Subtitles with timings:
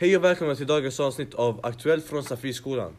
[0.00, 2.96] Hej och välkomna till dagens avsnitt av Aktuellt från Safriskolan.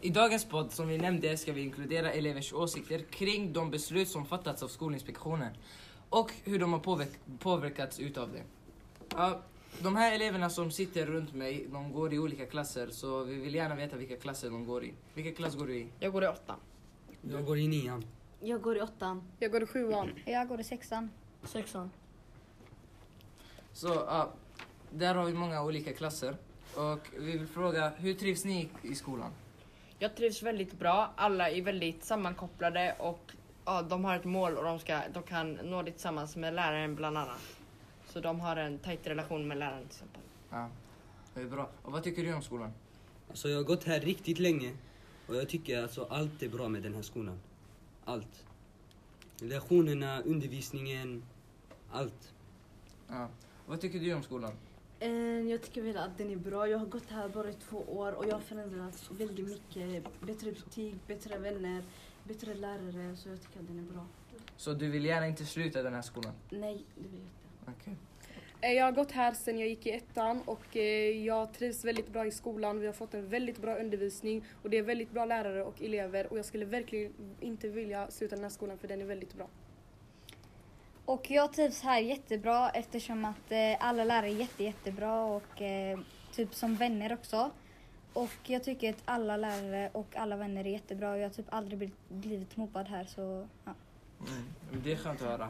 [0.00, 4.26] I dagens podd, som vi nämnde, ska vi inkludera elevers åsikter kring de beslut som
[4.26, 5.52] fattats av Skolinspektionen
[6.10, 7.08] och hur de har påverk
[7.38, 8.42] påverkats utav det.
[9.16, 9.40] Ja,
[9.82, 13.54] de här eleverna som sitter runt mig, de går i olika klasser, så vi vill
[13.54, 14.92] gärna veta vilka klasser de går i.
[15.14, 15.88] Vilken klass går du i?
[16.00, 16.56] Jag går i åttan.
[17.30, 18.04] Jag går i nian.
[18.40, 19.22] Jag går i åttan.
[19.38, 20.10] Jag går i sjuan.
[20.24, 21.10] Jag går i sexan.
[21.42, 21.90] Sexan.
[23.72, 24.32] Så, ja,
[24.90, 26.36] där har vi många olika klasser.
[26.74, 29.30] Och vi vill fråga, hur trivs ni i skolan?
[29.98, 31.12] Jag trivs väldigt bra.
[31.16, 33.32] Alla är väldigt sammankopplade och
[33.64, 36.94] ja, de har ett mål och de, ska, de kan nå det tillsammans med läraren
[36.94, 37.40] bland annat.
[38.08, 40.20] Så de har en tajt relation med läraren till exempel.
[40.50, 40.70] Ja,
[41.34, 41.70] det är bra.
[41.82, 42.72] Och vad tycker du om skolan?
[43.28, 44.72] Alltså jag har gått här riktigt länge
[45.26, 47.40] och jag tycker alltså allt är bra med den här skolan.
[48.04, 48.44] Allt.
[49.40, 51.22] Lektionerna, undervisningen,
[51.92, 52.34] allt.
[53.08, 53.28] Ja.
[53.66, 54.52] Vad tycker du om skolan?
[55.00, 55.10] Eh,
[55.50, 56.68] Jag tycker väl att den är bra.
[56.68, 60.04] Jag har gått här bara i två år och jag har förändrats väldigt mycket.
[60.20, 61.82] Bättre betyg, bättre vänner,
[62.24, 63.16] bättre lärare.
[63.16, 64.06] Så jag tycker att den är bra.
[64.56, 66.32] Så du vill gärna inte sluta den här skolan?
[66.50, 67.80] Nej, det vill jag inte.
[67.80, 67.96] Okej.
[68.60, 72.08] Eh, Jag har gått här sedan jag gick i ettan och eh, jag trivs väldigt
[72.12, 72.80] bra i skolan.
[72.80, 76.26] Vi har fått en väldigt bra undervisning och det är väldigt bra lärare och elever
[76.32, 79.48] och jag skulle verkligen inte vilja sluta den här skolan för den är väldigt bra.
[81.06, 85.98] Och jag trivs här jättebra eftersom att eh, alla lärare är jätte, jättebra och eh,
[86.34, 87.50] typ som vänner också.
[88.12, 91.46] Och jag tycker att alla lärare och alla vänner är jättebra och jag har typ
[91.48, 93.74] aldrig blivit, blivit mobbad här så ja.
[94.28, 94.44] Mm.
[94.84, 95.48] Det är skönt att höra.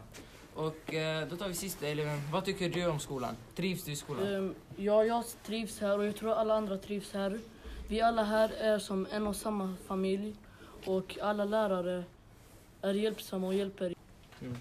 [0.54, 2.20] Och eh, då tar vi sista eleven.
[2.32, 3.36] Vad tycker du om skolan?
[3.54, 4.34] Trivs du i skolan?
[4.34, 7.38] Ehm, Ja, jag trivs här och jag tror alla andra trivs här.
[7.88, 10.34] Vi alla här är som en och samma familj
[10.84, 12.04] och alla lärare
[12.82, 13.94] är hjälpsamma och hjälper.
[14.40, 14.56] Mm.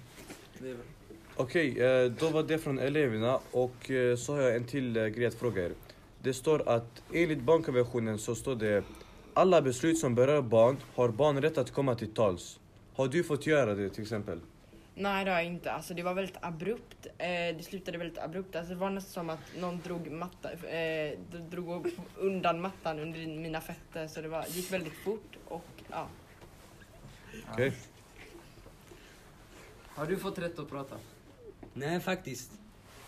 [1.36, 5.06] Okej, eh, då var det från eleverna och eh, så har jag en till eh,
[5.06, 5.72] grej att fråga er.
[6.22, 8.84] Det står att enligt barnkonventionen så står det
[9.34, 12.60] alla beslut som berör barn har barn rätt att komma till tals.
[12.96, 14.40] Har du fått göra det till exempel?
[14.96, 15.72] Nej det har jag inte.
[15.72, 17.08] Alltså, det var väldigt abrupt.
[17.18, 18.56] Eh, det slutade väldigt abrupt.
[18.56, 21.18] Alltså, det var nästan som att någon drog, matta, eh,
[21.50, 24.08] drog undan mattan under mina fötter.
[24.08, 26.08] Så det, var, gick väldigt fort och ja.
[27.52, 27.74] Okej.
[29.96, 30.96] Har du fått rätt att prata?
[31.74, 32.52] Nej faktiskt.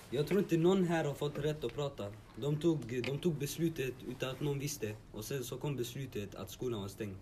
[0.10, 2.06] Jag tror inte någon här har fått rätt att prata.
[2.36, 4.96] De tog, de tog beslutet utan att någon visste.
[5.12, 7.16] Och sen så kom beslutet att skolan var stängd.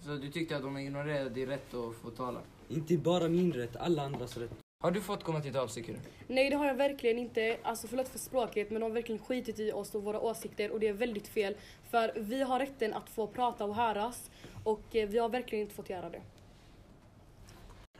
[0.00, 2.40] Så du tyckte att de ignorerade din rätt att få tala?
[2.68, 4.50] Inte bara min rätt, alla andras rätt.
[4.82, 5.98] Har du fått komma till tals tycker du?
[6.34, 7.58] Nej det har jag verkligen inte.
[7.62, 10.80] Alltså förlåt för språket men de har verkligen skitit i oss och våra åsikter och
[10.80, 11.56] det är väldigt fel.
[11.90, 14.30] För vi har rätten att få prata och höras
[14.64, 16.22] och eh, vi har verkligen inte fått göra det.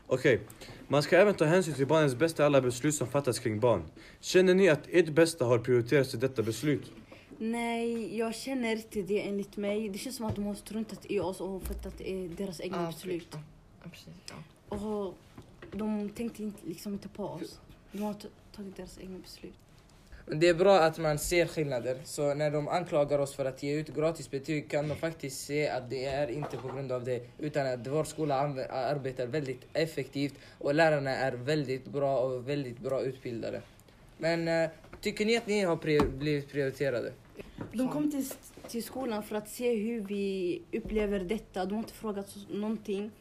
[0.07, 0.39] Okej,
[0.87, 3.83] man ska även ta hänsyn till barnens bästa i alla beslut som fattas kring barn.
[4.19, 6.91] Känner ni att ert bästa har prioriterats i detta beslut?
[7.37, 9.89] Nej, jag känner inte det enligt mig.
[9.89, 12.87] Det känns som att de har struntat i oss och fattat eh, deras egna Ja,
[12.87, 13.27] beslut.
[13.31, 14.77] Ja, precis, ja.
[14.77, 15.15] Och
[15.71, 17.59] de tänkte inte, liksom inte på oss.
[17.91, 18.15] De har
[18.55, 19.53] tagit deras egna beslut.
[20.25, 21.97] Men Det är bra att man ser skillnader.
[22.03, 25.67] Så när de anklagar oss för att ge ut gratis betyg kan de faktiskt se
[25.69, 27.21] att det är inte på grund av det.
[27.39, 28.35] Utan att vår skola
[28.69, 33.61] arbetar väldigt effektivt och lärarna är väldigt bra och väldigt bra utbildade.
[34.17, 34.69] Men eh,
[35.01, 37.13] tycker ni att ni har pri- blivit prioriterade?
[37.73, 38.29] De kom till,
[38.67, 41.65] till skolan för att se hur vi upplever detta.
[41.65, 43.11] De har inte frågat oss någonting.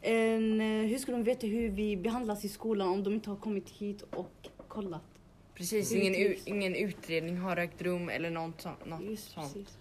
[0.00, 3.36] En, eh, hur ska de veta hur vi behandlas i skolan om de inte har
[3.36, 5.02] kommit hit och kollat?
[5.54, 9.52] Precis, ingen, u- ingen utredning har ägt rum eller något, sånt- något Just sånt.
[9.54, 9.78] precis.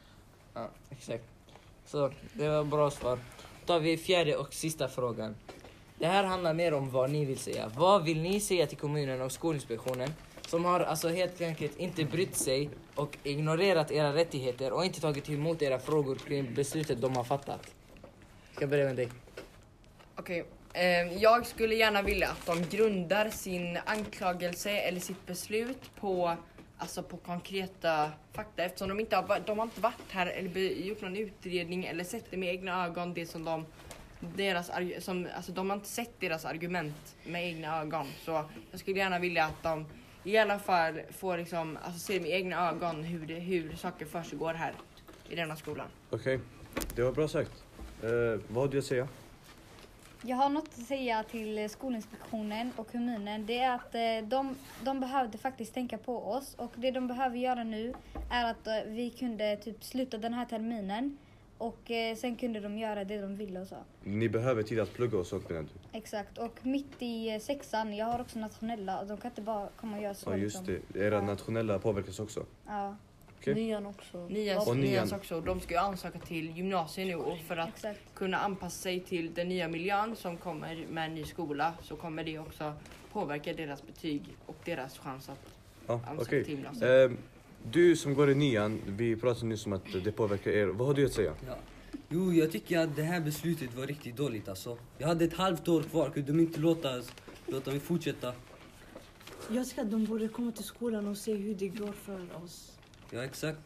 [0.54, 1.24] Ja, exakt.
[1.86, 3.20] Så det var bra svar.
[3.60, 5.36] Då tar vi fjärde och sista frågan.
[6.00, 7.72] Det här handlar mer om vad ni vill säga.
[7.78, 10.10] Vad vill ni säga till kommunen och Skolinspektionen
[10.48, 15.30] som har alltså helt enkelt inte brytt sig och ignorerat era rättigheter och inte tagit
[15.30, 17.74] emot era frågor kring beslutet de har fattat?
[18.48, 19.10] Jag ska börja med dig.
[20.16, 26.36] Okej, Ehm, jag skulle gärna vilja att de grundar sin anklagelse eller sitt beslut på,
[26.78, 31.02] alltså på konkreta fakta eftersom de inte har, de har inte varit här eller gjort
[31.02, 33.66] någon utredning eller sett det med egna ögon det som de
[34.20, 39.00] deras, som, alltså de har inte sett deras argument med egna ögon så jag skulle
[39.00, 39.86] gärna vilja att de
[40.24, 44.54] i alla fall får liksom, alltså se med egna ögon hur, det, hur saker försiggår
[44.54, 44.74] här
[45.30, 45.88] i denna skolan.
[46.10, 46.40] Okej,
[46.96, 47.64] det var bra sagt.
[48.04, 48.10] Eh,
[48.48, 49.08] vad har du att säga?
[50.24, 53.46] Jag har något att säga till Skolinspektionen och kommunen.
[53.46, 57.38] Det är att eh, de, de behövde faktiskt tänka på oss och det de behöver
[57.38, 57.94] göra nu
[58.32, 61.18] är att eh, vi kunde typ sluta den här terminen
[61.58, 63.76] och eh, sen kunde de göra det de ville och så.
[64.04, 65.98] Ni behöver tid att plugga och sånt menar du?
[65.98, 66.38] Exakt.
[66.38, 70.04] Och mitt i sexan, jag har också nationella och de kan inte bara komma och
[70.04, 70.30] göra så.
[70.32, 70.80] Ja just liksom.
[70.94, 71.22] det, era Ja.
[71.22, 72.46] nationella påverkas också.
[72.68, 72.96] Ja.
[73.42, 73.54] Okej.
[73.54, 74.28] Nian också.
[74.30, 74.92] Nians, Och nian.
[74.92, 75.42] nians också.
[75.42, 78.00] De ska ju ansöka till gymnasiet nu och för att Exakt.
[78.14, 82.24] kunna anpassa sig till den nya miljön som kommer med en ny skola så kommer
[82.24, 82.74] det också
[83.12, 85.40] påverka deras betyg och deras chans att
[85.88, 86.44] Ja, ansöka okej.
[86.44, 87.12] till gymnasiet.
[87.12, 87.18] Eh,
[87.72, 90.68] du som går i nian, vi pratade nyss om att det påverkar er.
[90.68, 91.34] Vad har du att säga?
[91.48, 91.56] Ja.
[92.10, 94.78] Jo, jag tycker att det här beslutet var riktigt dåligt alltså.
[94.98, 97.02] Jag hade ett halvt år kvar, kunde de inte låta,
[97.48, 98.34] låta mig fortsätta?
[99.50, 102.72] Jag tycker att de borde komma till skolan och se hur det går för oss.
[103.12, 103.60] Ja, exakt.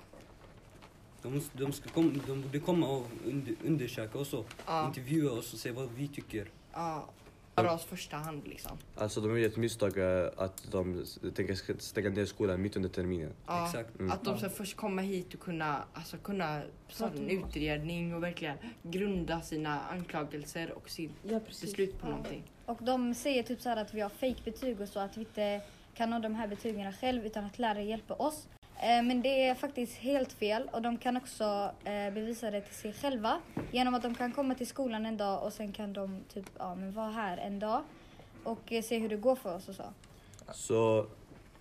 [1.22, 4.46] De, måste- de, ska kom, de borde komma och under, undersöka och så.
[4.66, 6.48] Ja, Intervjua oss och se vad vi tycker.
[6.74, 7.10] ja.
[7.58, 8.78] För oss första hand liksom.
[8.96, 11.06] Alltså de gjort ett misstag eh, att de
[11.36, 13.32] tänker stänga ner skolan mitt under terminen.
[13.48, 14.00] Ja, Exakt.
[14.00, 14.12] Mm.
[14.12, 18.58] Att de ska först komma hit och kunna, alltså, kunna starta en utredning och verkligen
[18.84, 22.44] grunda sina anklagelser och sitt Ja, beslut på någonting.
[22.66, 25.22] Och de säger typ så här att vi har fake betyg och så, att vi
[25.22, 25.62] inte
[25.94, 28.48] kan nå de här betygen själv utan att lärare hjälper oss.
[28.80, 32.76] Eh, Men det är faktiskt helt fel och de kan också eh, bevisa det till
[32.76, 33.42] sig själva
[33.72, 36.76] genom att de kan komma till skolan en dag och sen kan de typ, ja,
[36.76, 37.84] men vara här en dag
[38.44, 39.84] och eh, se hur det går för oss och så.
[40.54, 41.06] Så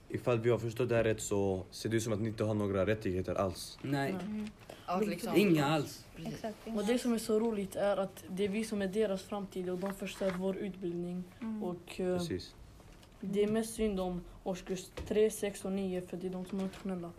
[0.08, 2.44] ifall vi har förstått det här rätt så ser det ut som att ni inte
[2.44, 3.78] har några rättigheter alls.
[3.82, 4.14] Nej,
[4.86, 5.36] Ja, liksom.
[5.36, 6.04] inga alls.
[6.26, 6.56] Exakt.
[6.76, 9.68] Och det som är så roligt är att det är vi som är deras framtid
[9.68, 11.24] och de förstör vår utbildning.
[11.40, 11.62] Mm.
[11.64, 12.54] Och Precis.
[13.20, 16.58] Det är mest synd om årskurs 3, 6 och 9 för det är de som
[16.58, 17.10] är nationella.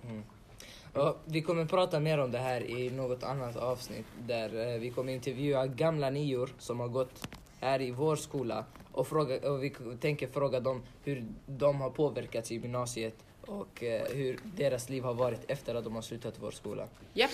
[0.94, 4.89] Och vi kommer prata mer om det här i något annat avsnitt där eh, vi
[4.89, 7.27] kommer intervjua gamla nior som har gått
[7.59, 12.51] här i vår skola och, fråga, och vi tänker fråga dem hur de har påverkats
[12.51, 16.51] i gymnasiet och eh, hur deras liv har varit efter att de har slutat vår
[16.51, 16.88] skola.
[17.13, 17.31] Japp.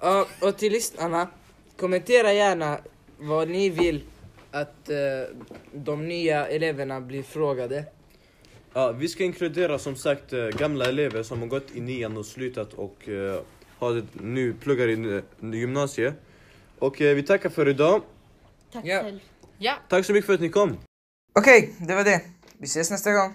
[0.00, 1.28] Ja, och till lyssnarna,
[1.76, 2.78] kommentera gärna
[3.18, 4.04] vad ni vill
[4.54, 4.96] att eh,
[5.72, 7.84] de nya eleverna blir frågade.
[8.72, 12.26] Ja, vi ska inkludera som sagt eh, gamla elever som har gått i nian och
[12.26, 13.40] slutat och eh,
[13.78, 16.14] har nu pluggar i eh, gymnasiet.
[16.78, 18.02] Och eh, vi tackar för idag.
[18.72, 19.02] Tack Ja.
[19.02, 19.20] själv.
[19.58, 19.74] Ja.
[19.88, 20.76] Tack så mycket för att ni kom.
[21.38, 22.20] Okej, det var det.
[22.58, 23.34] Vi ses nästa gång.